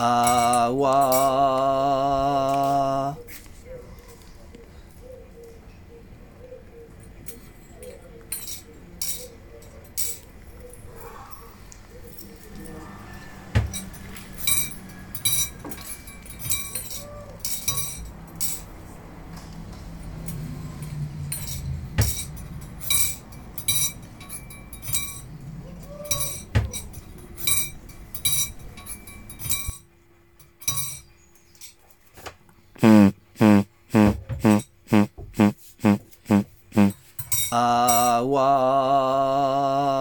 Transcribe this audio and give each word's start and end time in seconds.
I 0.00 0.68
was. 0.68 2.57
Wow. 38.28 39.97